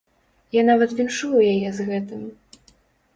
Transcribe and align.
Я 0.55 0.61
нават 0.69 0.95
віншую 0.99 1.37
яе 1.53 1.69
з 1.81 1.85
гэтым. 1.91 2.21